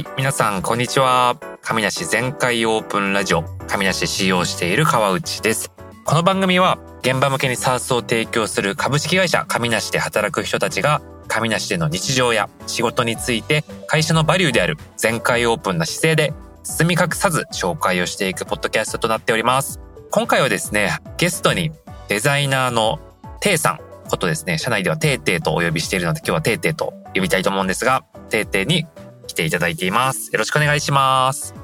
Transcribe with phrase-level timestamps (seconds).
[0.00, 1.36] い、皆さん、こんにちは。
[1.62, 5.70] 神梨全開オープンラジオ、神梨使用している川内です。
[6.04, 16.32] この番組は、現場向けにサースを提供する株式会社神梨で働く人たちが、神梨での日常や仕事について、会社のバリューである全開オープンな姿勢で、
[16.64, 19.80] 包み隠さず紹介をしていくポッドキャストとなっております。
[20.10, 21.72] 今回はですね、ゲストに
[22.08, 22.98] デザイナーの
[23.40, 23.80] テイさん
[24.10, 28.86] ことですね、社内ではテイテイとお呼びしているので、今日はテイテイと呼びたいと思うんですが、テイテイに
[29.30, 30.30] 来ていただいています。
[30.32, 31.54] よろしくお願いします。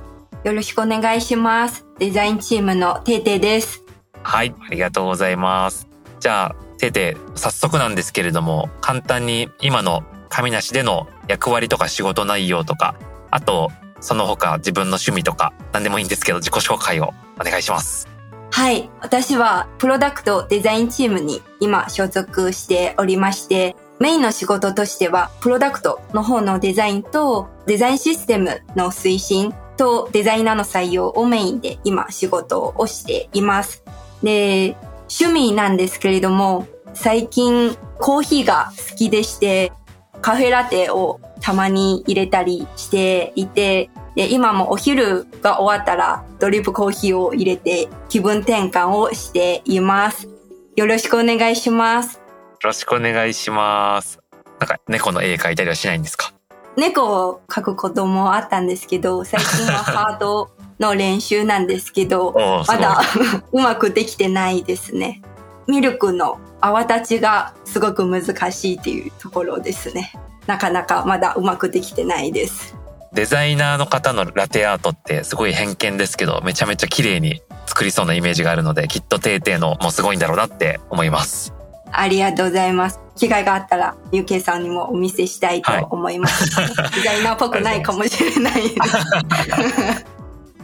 [0.44, 1.84] よろしくお願いします。
[1.98, 3.82] デザインチームのてーてーです。
[4.22, 5.88] はい、ありがとうございます。
[6.20, 12.94] じゃあ、テイテイ、早速なんですけれども、簡単に今の神梨での役割とか仕事内容とか、
[13.30, 18.06] あと、その他自分の趣味とか、何でもいいんですけど、自己紹介をお願いします。
[18.52, 18.88] はい。
[19.00, 33.82] 私はプロダクトデザインチームに今所属しておりまして、メインの仕事としては、プロダクトの方のデザインと、デザインシステムの推進と、デザイナーの採用をメインで今仕事をしています。
[34.23, 34.76] で、
[35.20, 39.73] 趣味なんですけれども、最近コーヒーが好きでして、
[40.20, 50.29] カフェラテをたまに入れたりしていて、で、今もお昼が終わったらドリップコーヒーを入れて気分転換をしています。
[50.74, 52.26] よろしくお願いします。
[52.62, 54.18] よろしくお願いします。
[54.59, 56.32] なんか猫の絵描いたりはしないんですか？
[56.76, 62.35] 猫を描くこともあったんですけど、最近はハードの練習なんですけど、
[62.68, 63.01] まだ
[63.52, 65.22] うまくできてないですね。
[65.66, 70.12] ミルクの泡立ちがすごく難しいっていうところですね。
[70.47, 72.76] なかなかまだうまくできてないです。
[73.12, 81.54] デザイナーの方のラテアートってすごい偏見ですけど、めちゃめちゃ綺麗に作りそうなイメージがあるので、きっとテーテーのもすごいんだろうなって思います。
[81.98, 83.00] ありがとうございます。
[83.16, 86.50] 機会があったら、ゆうけいさんにもお見せしたいと思います。
[86.94, 88.76] デザイナーっぽくないかもしれないです。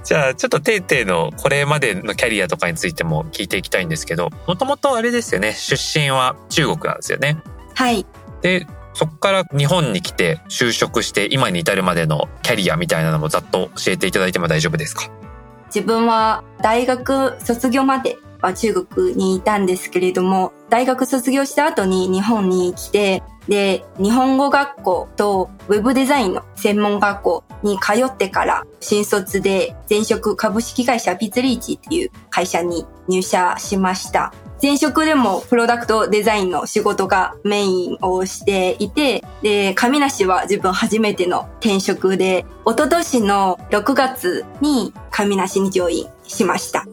[0.05, 7.39] じゃあちょっとテーテーのこれまでのキャリアとかについても聞いていきたいんですけど、もともとあれですよね、出身は中国なんですよね。
[7.75, 8.05] はい。
[8.43, 15.09] で、そこから日本に来て就職して今に至るまでのキャリアみたいなのもざっと教えていただいても大丈夫ですか？
[15.75, 34.33] 自分は大学卒業までは中国にいたんですけれども、大学卒業した後に日本に来て、で、日本語学校とウェブデザインの専門学校に通ってから新卒で前職株式会社ビズリーチっていう会社に入社しました。
[34.63, 46.87] 前職でもプロダクトデザインの仕事がメインをしていて、で、神梨は自分初めての転職で、一昨年の6月に神梨にジョインしました。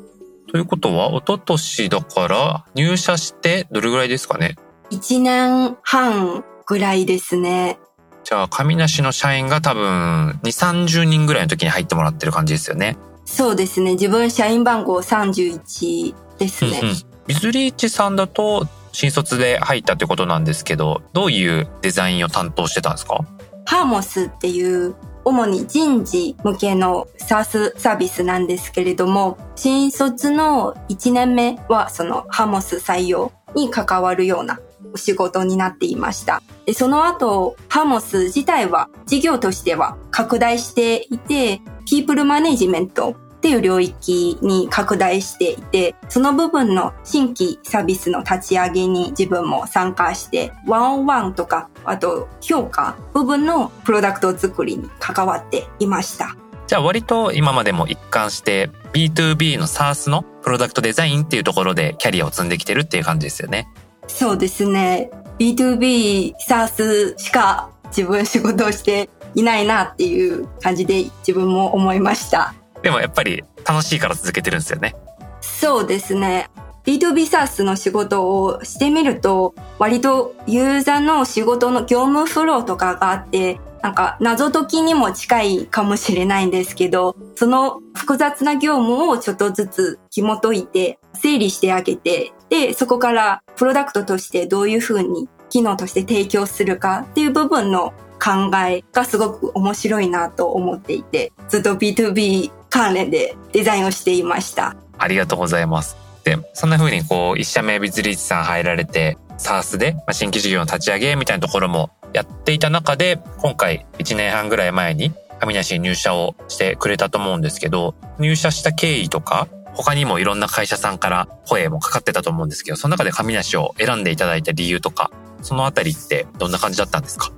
[0.51, 4.55] ということは、一昨年だから入社してどれぐらいですかね
[4.91, 7.79] ？1年半ぐらいですね。
[8.23, 12.97] じゃあ、神梨の社員が多分2、30人ぐらいの時に入ってもらってる感じですよね。
[13.25, 13.91] そうですね。
[13.91, 16.79] 自分社員番号31ですね。
[16.81, 16.95] うんうん
[17.27, 23.23] ビズリーチさんだと新卒で入ったってことなんですけど、どういうデザインを担当してたんですか？
[23.66, 24.95] ハーモスっていう
[25.29, 34.59] 主に人事向けの SaaS サービスなんですけれども、新卒の1年目はそのハモス採用に関わるような
[34.94, 36.41] お仕事になっていました。
[36.66, 56.35] で、その後、ハモス自体は事業としては拡大していて、ピープルマネジメントっていう領域に拡大していて、その部分の新規サービスの立ち上げに自分も参加して、ワンオンワンとか、あと評価部分のプロダクト作りに関わっていました。
[56.67, 63.67] じゃあ割と今までも一貫して B2B の SaaS のプロダクトデザインっていうところでキャリアを積んできてるっていう感じですよね。
[64.07, 65.09] そうですね。
[65.39, 72.53] B2B、SaaS しか自分仕事をしていないなっていう感じで自分も思いました。
[72.81, 74.95] でもやっぱり楽しいから続けてるんですよね。
[75.41, 76.50] そうですね。
[76.85, 104.75] B2B サースの仕事をしてみると、割とユーザーの仕事の業務フローとかがあって、なんか謎解きにも近いかもしれないんですけど、その複雑な業務をちょっとずつ紐解いて整理してあげて、で、そこからプロダクトとしてどういうふうに機能として提供するかっていう部分の考えがすごく面白いなと思っていて、ずっと B2B 関連でデザインをしていました。
[104.97, 105.97] ありがとうございます。
[106.23, 125.09] で、そんな風にこう、一社目ビズリーチさん入られて、SARS でまあ新規事業の立ち上げみたいなところもやっていた中で、今回1年半ぐらい前に神梨に入社をしてくれたと思うんですけど、入社した経緯とか、他にもいろんな会社さんから声もかかってたと思うんですけど、その中で神梨を選んでいただいた理由とか、
[125.41, 127.31] そのあたりってどんな感じだったんですか？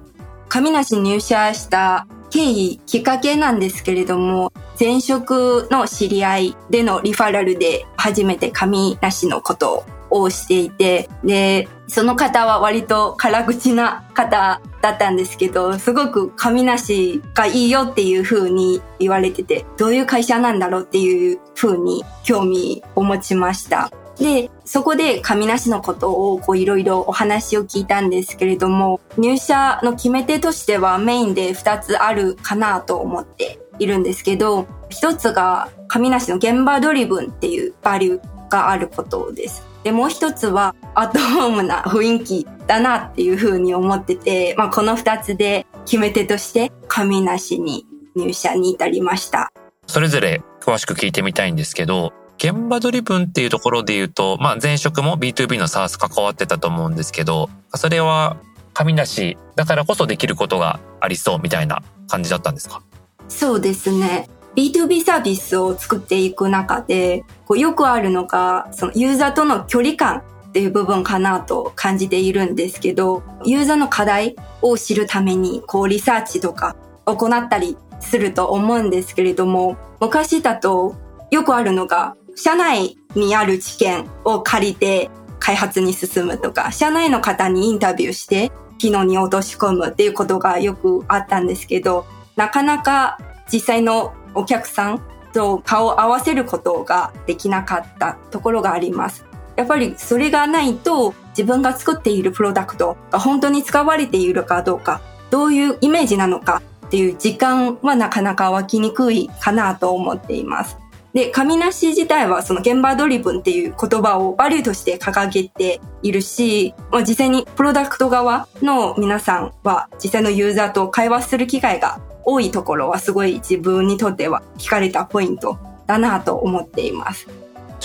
[0.49, 4.51] 神梨に入社した経緯、きっかけなんですけれども、
[4.81, 23.91] 前職の知り合いでのリファラルで初めて紙なしのことをしていて、で、その方は割と辛口な方だったんですけど、すごく紙なしがいいよっていう風に言われてて、どういう会社なんだろうっていう風に興味を持ちました。
[24.21, 39.65] で、そこで紙なしのことをこういろいろお話を聞いたんですけれども、入社の決め手としてはメインで2つあるかなと思っているんですけど、1つが紙なしの現場ドリブンっていうバリューがあることです。
[39.83, 49.51] で、もう一つは、アットホームな雰囲気だなっていうふうに思ってて、まあ、この二つで決め手として、紙なしに入社に至りました。
[49.88, 58.35] それぞれ詳しく聞いてみたいんですけど、現場ドリブンっていうところで言うと、まあ、前職も B2B の SARS 関わってたと思うんですけど、それは
[58.73, 62.81] 紙なしだからこそできることがありそうみたいな感じだったんですか？
[63.27, 64.27] そうですね。
[64.55, 80.95] B2B サービスを作っていく中で、こうよくあるのが、そのユーザーとの距離感っていう部分かなと感じているんですけど、ユーザーの課題を知るために、こうリサーチとか行ったりすると思うんですけれども、昔だと
[81.29, 92.05] よくあるのが、社内にある知見を借りて開発に進むとか、社内の方にインタビューして機能に落とし込むっていうことがよくあったんですけど、
[92.35, 93.19] なかなか
[93.51, 95.01] 実際のお客さん
[95.33, 99.25] と顔を合わせることができなかったところがあります。
[99.55, 110.77] やっぱりそれがないと自分が作っているプロダクトが本当に使われているかどうか、どういうイメージなのかっていう時間はなかなか湧きにくいかなと思っています。
[111.13, 127.27] で、紙なし自体はその現場ドリブンっていう言葉をバリューとして掲げているし、まあ、実際にプロダクト側の皆さんは実際のユーザーと会話する機会が多いところはすごい自分にとっては聞かれたポイントだなと思っています。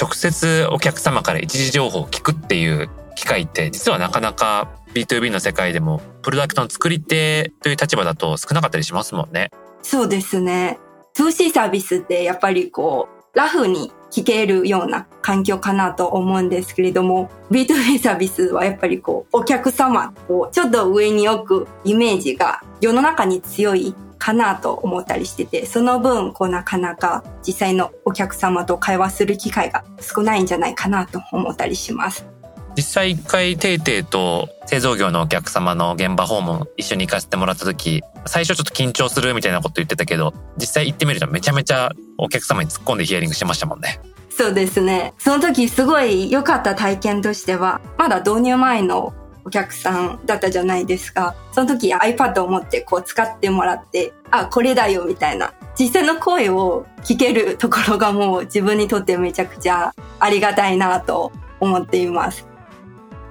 [0.01, 9.51] 直接お客様から一時情報を聞くっていう機会って実はなかなか B2B の世界でもプロダクトの作り手という立場だと少なかったりしますもんね。
[9.83, 10.79] そうですね。
[11.17, 32.27] 2C サービスってやっぱりこうラフに聞けるような環境かなと思うんですけれども B2B サービスはやっぱりこうお客様をちょっと上に置くイメージが世の中に強いかなと思ったりしてて、その分、こうなかなか実際のお客様と会話する機会が少ないんじゃないかなと思ったりします。
[32.77, 44.01] 実際一回テイテイと製造業のお客様の現場訪問一緒に行かせてもらった時、最初ちょっと緊張するみたいなこと言ってたけど、実際行ってみるとめちゃめちゃお客様に突っ込んでヒアリングしてましたもんね。
[44.29, 45.15] そうですね。
[45.17, 49.15] その時すごい良かった体験としては、まだ導入前の
[49.47, 51.35] お客さんだったじゃないですか。
[51.53, 55.55] その時 iPad を持ってこう使ってもらって、あ、これだよみたいな。
[55.79, 62.47] 実際の声を聞けるところがもう自分にとってめちゃくちゃありがたいなと思っています。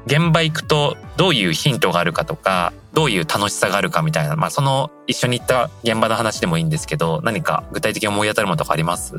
[0.06, 9.14] 現場行くとどういうヒントがあるかとか、どういう楽しさがあるかみたいな、まあその一緒に行った現場の話でもいいんですけど、何か具体的に思い当たるものとかあります？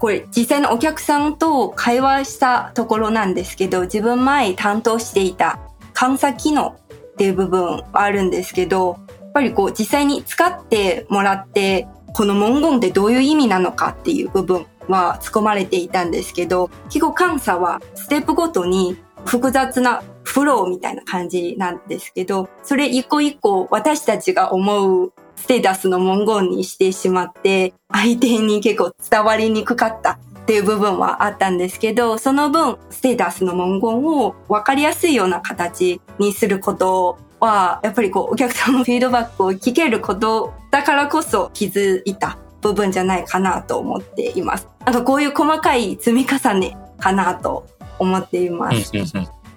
[0.00, 5.60] これ実際のお客さんと会話したところなんですけど、自分前担当していた
[5.98, 6.76] 監査機能
[7.12, 18.96] っていう部分はあるんですけど、やっぱりこう実際に使ってもらって、この文言ってどういう意味なのかっていう部分は突っ込まれていたんですけど、記号監査はステップごとに
[19.26, 44.68] 複雑なフローみたいな感じなんですけど、それ一個一個私たちが思うステータスの文言にしてしまって、相手に結構伝わりにくかったっていう部分はあったんですけど、その分、ステータスの文言を分かりやすいような形にすることは、やっぱりこう、お客さんのフィードバックを聞けることだからこそ気づいた部分じゃないかなと思っています。
[44.84, 47.66] なんかこういう細かい積み重ねかなと
[47.98, 48.92] 思っています。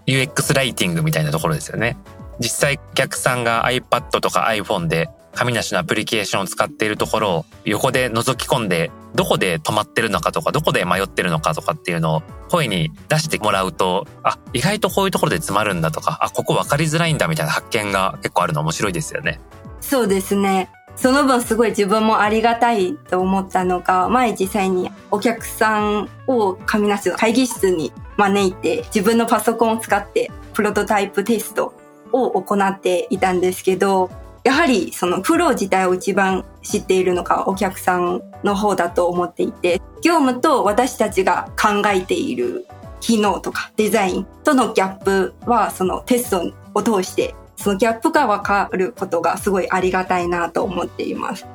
[0.07, 1.98] UX ライティングみたいなところですよね。
[2.39, 19.39] 実際お客さんが iPad とか iPhone で紙なしのアプリケーションを使っているところを横で覗き込んでどこで止まってるのかとかどこで迷ってるのかとかっていうのを声に出してもらうとあ意外とこういうところで詰まるんだとかあここ分かりづらいんだみたいな発見が結構あるの面白いですよね。
[19.81, 20.69] そうですね。
[20.95, 31.74] その分すごい自分もありがたいと思ったのが、前実際にお客さんを紙なしの会議室に招いて自分のパソコンを使ってプロトタイプテスト
[32.12, 34.10] を行っていたんですけど、
[34.43, 42.67] やはりそのプロ自体を一番知っているのがお客さんの方だと思っていて、業務と私たちが考えている
[43.00, 51.46] 機能とかデザインとのギャップはそのテストを通してそのギャップがわかることがすごいありがたいなと思っています。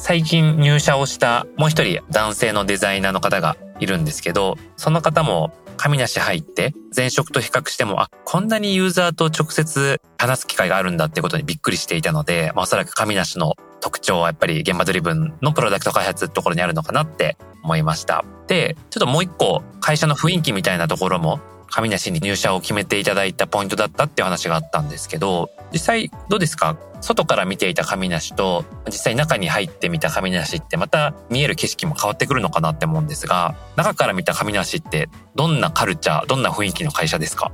[0.00, 18.24] 最近入社をしたもう一人男性のデザイナーの方がいるんですけど、その方も神梨入って前職と比較しても、あ、こんなにユーザーと直接話す機会があるんだってことにびっくりしていたので、まあ、おそらく神梨の特徴はやっぱり現場ドリブンのプロダクト開発ところにあるのかなって思いました。
[18.46, 21.40] で、ちょっともう一個会社の雰囲気みたいなところも
[21.70, 26.76] 神梨に入社を決めていただいたポイントだったっていう話があったんですけど、実際どうですか？
[27.00, 37.52] 外から見ていた神梨と実際中に入ってみた神梨ってまた見える景色も変わってくるのかなって思うんですが、中から見た神梨ってどんなカルチャー、どんな雰囲気の会社ですか？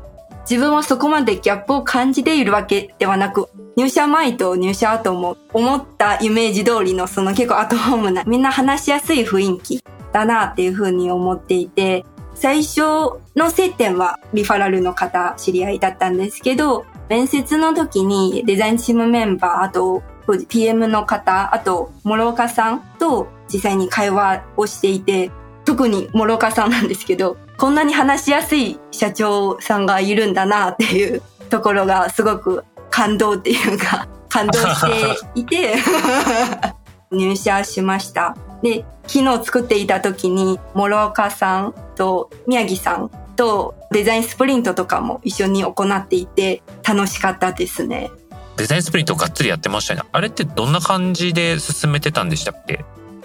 [0.49, 9.82] 自分はそこまでギャップを感じているわけではなく、入社前と入社後も思ったイメージ通りのその結構アットホームな、みんな話しやすい雰囲気
[10.12, 12.04] だなっていうふうに思っていて、
[12.37, 12.83] 最初
[13.35, 20.02] の接点はリファラルの方知り合いだったんですけど、面接の時にデザインチームメンバー、あと
[20.49, 25.31] PM の方、あと諸岡さんと実際に会話をしていて、
[25.64, 35.75] 特に諸岡さんなんですけど、こんなに話しやすい社長さんがいるんだなっていう ところがすごく感動っていうか、感動していて
[37.11, 38.37] 入社しました。
[38.66, 48.11] で、昨日作っていた時に、諸岡さんと宮城さんとデザインスプリントとかも一緒に行っていて楽しかったですね。
[48.56, 50.02] デザインスプリントがっつりやってましたね。
[50.11, 52.85] あれってどんな感じで進めてたんでしたっけ？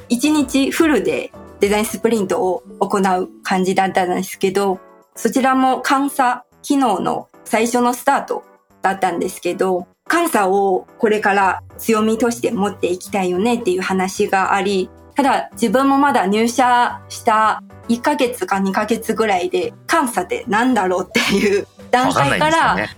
[0.09, 1.31] 一日フルで
[1.61, 4.79] デザインスプリントを行う感じだったんですけど、
[5.15, 8.43] そちらも監査機能の最初のスタート
[8.81, 22.89] だったんですけど、監査をこれから強みとして持っていきたいよねっていう話があり、ただ自分もまだ入社した1ヶ月か2ヶ月ぐらいで監査って何だろうっていう段階から、ね、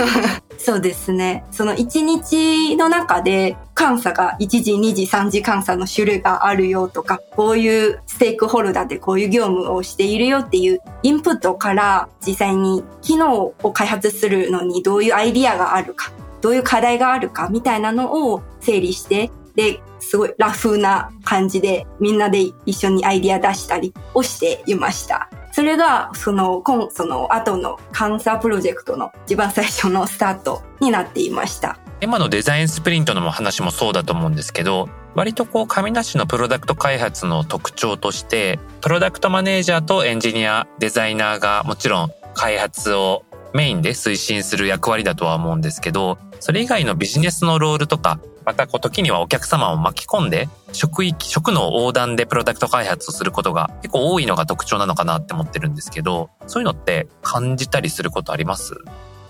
[0.58, 1.44] そうですね。
[1.50, 25.28] その1日の中で監査が1時、2時、3時監査の種類があるよとか、こういうステークホルダーでこういう業務をしているよっていうインプットから実際に機能を開発するのにどういうアイディアがあるか、どういう課題があるかみたいなのを整理してで、すごいラフな感じでみんなで一緒にアイディア出したりをしていました。
[25.52, 31.78] それが、その、今、その後の監査プロジェクトの一番最初のスタートになっていました。
[32.00, 58.74] 今のデザインスプリントの話もそうだと思うんですけど、割とこう、神梨のプロダクト開発の特徴として、プロダクトマネージャーとエンジニア、デザイナーがもちろん開発をメインで推進する役割だとは思うんですけど、それ以外のビジネスのロールとか、またこう時にはお客様を巻き込んで、職域、職の横断でプロダクト開発をすることが結構多いのが特徴なのかなって思ってるんですけど、そういうのって感じたりすることあります？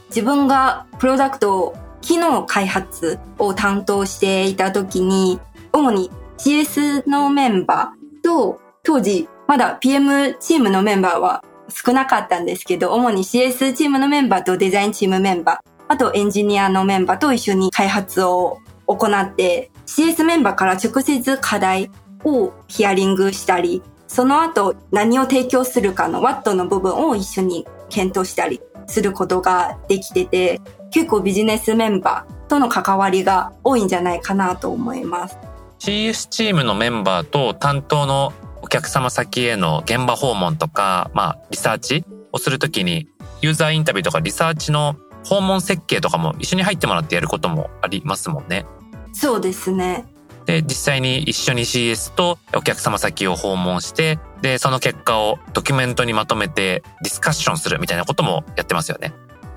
[0.08, 5.40] 自分がプロダクト機能開発を担当していた時に、
[5.72, 21.90] 主に CS のメンバーと、当時まだ PM チームのメンバーは少なかったんですけど、主に CS チームのメンバーとデザインチームメンバー、あとエンジニアのメンバーと一緒に開発を行って、CS メンバーから直接課題
[22.24, 30.60] をヒアリングしたり、その後何を提供するかの WAT の部分を一緒に検討したりすることができてて、
[30.90, 35.38] 結構ビジネスメンバーとの関わりが多いんじゃないかなと思います。
[35.80, 43.08] CS チームのメンバーと担当のお客様先への現場訪問とか、まあ、リサーチをするときに、
[43.42, 48.66] ユーザーインタビューとかリサーチの訪問設計とかも一緒に入ってもらってやることもありますもんね。
[49.12, 50.06] そうですね。
[50.46, 59.14] で、実際に一緒に CS とお客様先を訪問して、で、その結果をドキュメントにまとめてディスカッションするみたいなこともやってますよね。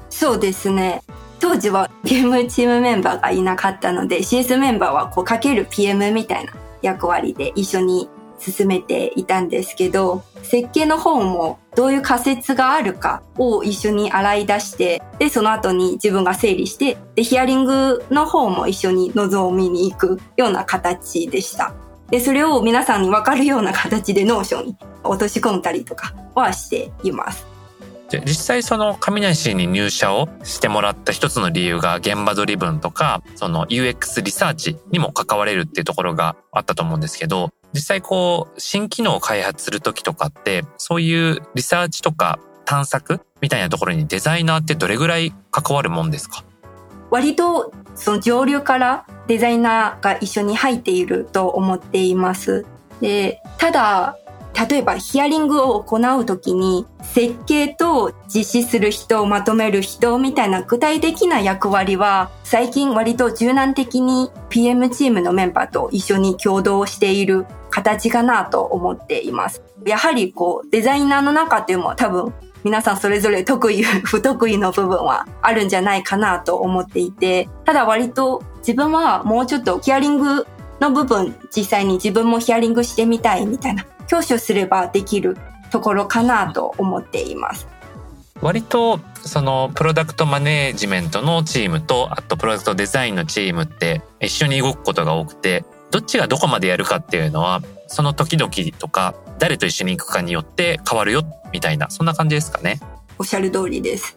[0.10, 1.04] そうですね。
[1.40, 21.74] 当時は PM チームメンバーがいなかったので CS メンバーはこうかける PM みたいな役割で一緒に進めていたんですけど、設計の方もどういう仮説があるかを一緒に洗い出して、で、その後に自分が整理して、で、ヒアリングの方も一緒に臨みに行くような形でした。
[22.10, 27.46] で、それを皆さんにわかるような形で Notion に落とし込んだりとかはしています。
[28.10, 46.44] じゃ実際その上梨に入社をしてもらった一つの理由が現場ドリブンとか、その UX リサーチにも関われるっていうところがあったと思うんですけど、実際こう、新機能を開発するときとかって、そういうリサーチとか探索みたいなところにデザイナーってどれぐらい関わるもんですか？
[47.10, 52.66] 割とその上流からデザイナーが一緒に入っていると思っています。
[53.00, 54.18] で、ただ、
[54.70, 69.62] 例えばヒアリングを行うときに設計と実施する人をまとめる人みたいな具体的な役割は最近割と柔軟的に PM チームのメンバーと一緒に共同している形かなと思っています。
[69.86, 72.34] やはりこうデザイナーの中っていうのも多分
[72.64, 80.48] 皆さんそれぞれ得意、不得意の部分はあるんじゃないかなと思っていて、ただ割と自分はもうちょっとヒアリング
[80.82, 85.38] の部分実際に自分もヒアリングしてみたいみたいな教師すればできる
[85.72, 87.68] ところかなと思っています。
[88.42, 102.80] 割とそのプロダクトマネージメントのチームとあとプロダクトデザインのチームって一緒に動くことが多くてどっちがどこまでやるかっていうのはその時々とか誰と一緒に行くかによって変わるよみたいなそんな感じですかね。
[103.18, 104.16] おっしゃる通りです。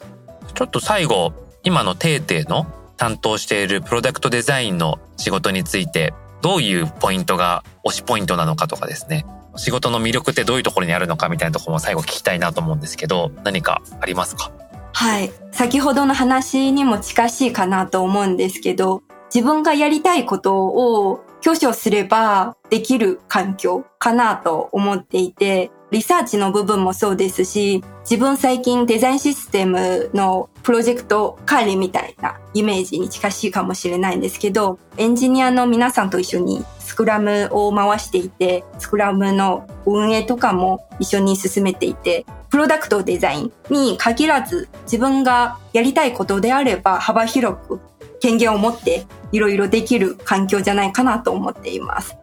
[0.55, 1.33] ちょっと最後
[1.63, 2.67] 今のテーテの
[2.97, 9.25] 担当しているプロダクトデザインの仕事についてどういうポイントが推しポイントなのかとかですね
[9.57, 14.51] 仕事の魅力ってどういうところにあるのかみたいなところも最後聞きたいなと思うんですけど、何かありますか？
[14.93, 15.31] はい。
[15.53, 19.03] 先ほどの話にも近しいかなと思うんですけど、
[19.35, 47.81] 自分がやりたいことを挙手すればできる環境かなと思っていて、リサーチの部分もそうですし、自分最近デザインシステムのプロジェクト管理みたいなイメージに近しいかもしれないんですけど、エンジニアの皆さんと一緒にスクラムを回していて、スクラムの運営とかも一緒に進めていて、プロダクトデザインに限らず自分がやりたいことであれば幅広く
[48.21, 52.17] 権限を持っていろいろできる環境じゃないかなと思っています。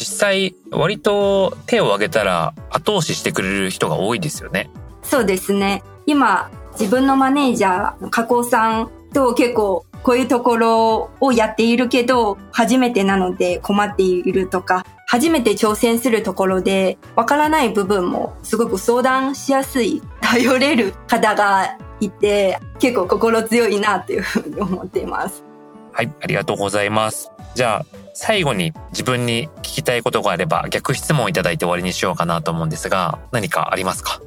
[0.00, 4.70] 実際割と手を挙げたら後押ししてくれる人が多いですよね。
[5.02, 5.82] そうですね。
[6.06, 25.44] 今自分のマネージャー、加工さんと結構こういうところをやっているけど、初めてなので困っているとか、初めて挑戦するところで、わからない部分もすごく相談しやすい、頼れる方がいて、結構心強いなというふうに思っています。
[25.92, 27.30] はい、ありがとうございます。
[27.54, 34.20] じゃあ、最後に自分に聞きたいことがあれば逆質問いただいて終わりにしようかなと思うんですが、何かありますか？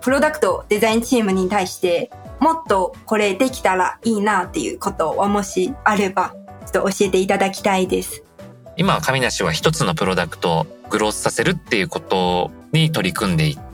[0.00, 6.34] プロダクトデザインチームに対してもっとこれできたらいいなっていうことはもしあれば
[6.72, 8.24] ちょっと教えていただきたいです。
[8.76, 13.67] 今、神梨は一つのプロダクトをグロースさせるっていうことに取り組んでいって、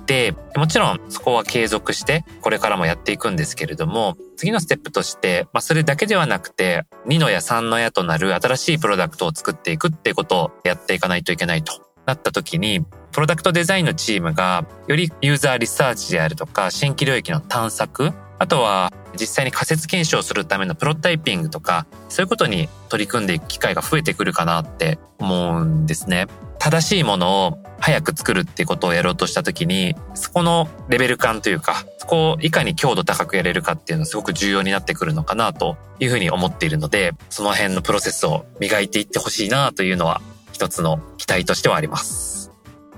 [0.57, 11.85] もちろんそこは継続してこれからもやっていくんですけれども、次のステップとして、まあそれだけではなくて、2の矢3の矢となる新しいプロダクトを作っていくっていうことをやっていかないといけないと。
[12.07, 26.27] なった時に、プロダクトデザインのチームがよりユーザーリサーチであるとか、新規領域の探索、あとは実際に仮説検証するためのプロタイピングとか、そういうことに取り組んでいく機会が増えてくるかなって思うんですね。
[26.59, 42.51] 正しいものを早く作るっていうことをやろうとした時に、そこのレベル感というか、そこをいかに強度高くやれるかっていうのはすごく重要になってくるのかなというふうに思っているので、その辺のプロセスを磨いていってほしいなというのは一つの期待としてはあります。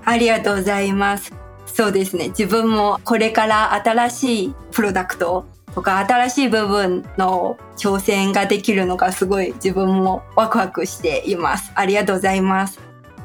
[0.05, 1.46] ありがとうございます。
[1.77, 2.29] そうですね。
[2.29, 11.71] 自分もこれから新しいプロダクトとか新しい部分の挑戦ができるのがすごい自分もワクワクしています。
[11.75, 12.79] ありがとうございます。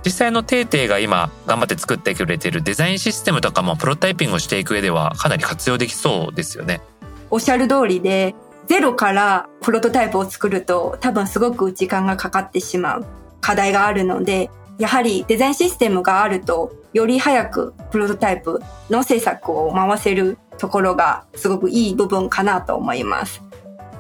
[0.05, 6.83] 実際のテーテイが今頑張って作ってくれているデザインシステムとかもプロタイピングをしていく上ではかなり活用できそうですよね。
[7.31, 8.35] おっしゃる通りで、
[8.67, 13.07] ゼロからプロトタイプを作ると多分すごく時間がかかってしまう
[13.41, 14.51] 課題があるので、
[14.83, 23.41] やはりデザインシステムがあるとより早くプロトタイプの制作を回せるところがすごくいい部分かなと思います。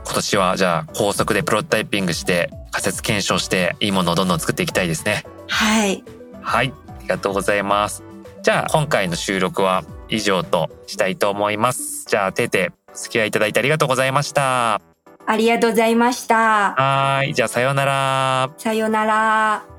[0.04, 5.22] 今年はじゃあ高速でプロトタイピングして仮説検証していいものをどんどん作っていきたいですね。
[5.46, 6.02] はい。
[6.40, 6.74] はい。
[6.88, 8.02] ありがとうございます。
[8.42, 12.06] じゃあ、今回の収録は以上としたいと思います。
[12.08, 14.80] じゃあ、てーてお付き合いいただいてありがとうございました。
[15.26, 16.74] ありがとうございました。
[16.74, 17.34] はい。
[17.34, 18.50] じゃあ、さようなら。
[18.58, 19.71] さようなら。